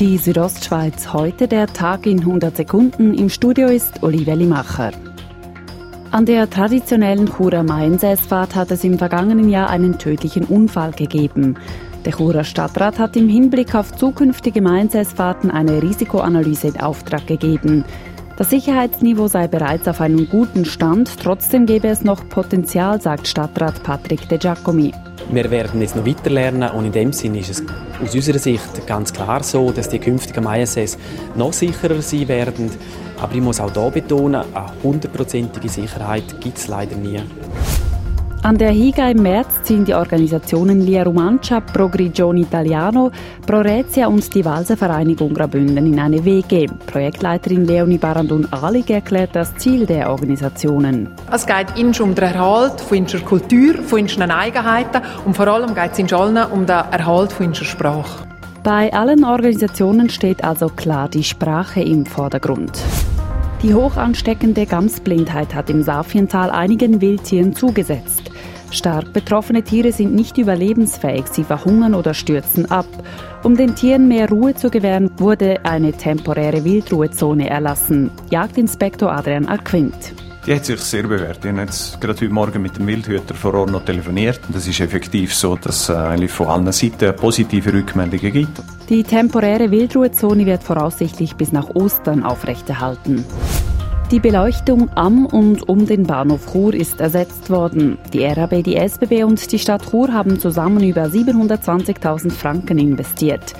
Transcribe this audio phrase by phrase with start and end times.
[0.00, 3.14] Die Südostschweiz heute der Tag in 100 Sekunden.
[3.14, 4.90] Im Studio ist Olivia Limacher.
[6.10, 11.56] An der traditionellen Churer Mainsaisfahrt hat es im vergangenen Jahr einen tödlichen Unfall gegeben.
[12.04, 17.84] Der Churer Stadtrat hat im Hinblick auf zukünftige Mainsaisfahrten eine Risikoanalyse in Auftrag gegeben.
[18.36, 23.80] Das Sicherheitsniveau sei bereits auf einem guten Stand, trotzdem gäbe es noch Potenzial, sagt Stadtrat
[23.84, 24.92] Patrick De Giacomi.
[25.30, 27.62] Wir werden jetzt noch weiter lernen und in dem Sinne ist es
[28.02, 30.98] aus unserer Sicht ganz klar so, dass die künftigen ISS
[31.36, 32.72] noch sicherer sein werden.
[33.20, 37.20] Aber ich muss auch hier betonen, eine hundertprozentige Sicherheit gibt es leider nie.
[38.44, 43.10] An der HIGA im März ziehen die Organisationen Lia Romancia, Pro Grigione Italiano,
[43.46, 46.66] Pro Rezia und die Walser Vereinigung Graubünden in eine WG.
[46.86, 51.08] Projektleiterin Leonie Barandun-Ahlig erklärt das Ziel der Organisationen.
[51.32, 55.74] Es geht ihnen um den Erhalt von unserer Kultur, von unseren Eigenheiten und vor allem
[55.74, 58.28] geht es ihnen allen um den Erhalt von unserer Sprache.
[58.62, 62.72] Bei allen Organisationen steht also klar die Sprache im Vordergrund.
[63.62, 68.33] Die hoch ansteckende Gamsblindheit hat im Safiental einigen Wildtieren zugesetzt.
[68.74, 72.86] Stark betroffene Tiere sind nicht überlebensfähig, sie verhungern oder stürzen ab.
[73.42, 78.10] Um den Tieren mehr Ruhe zu gewähren, wurde eine temporäre Wildruhezone erlassen.
[78.30, 80.14] Jagdinspektor Adrian Alquint.
[80.46, 81.42] Die hat sich sehr bewährt.
[81.42, 84.40] Ich habe jetzt gerade heute Morgen mit dem Wildhüter vor Ort noch telefoniert.
[84.54, 88.62] Es ist effektiv so, dass es äh, eigentlich von allen Seiten positive Rückmeldungen gibt.
[88.90, 93.24] Die temporäre Wildruhezone wird voraussichtlich bis nach Ostern aufrechterhalten.
[94.10, 97.96] Die Beleuchtung am und um den Bahnhof Chur ist ersetzt worden.
[98.12, 103.54] Die RAB, die SBB und die Stadt Chur haben zusammen über 720.000 Franken investiert.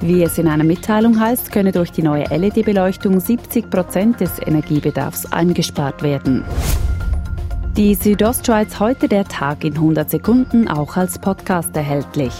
[0.00, 5.30] Wie es in einer Mitteilung heißt, könne durch die neue LED-Beleuchtung 70 Prozent des Energiebedarfs
[5.30, 6.44] eingespart werden.
[7.76, 12.32] Die Südostschweiz heute der Tag in 100 Sekunden auch als Podcast erhältlich.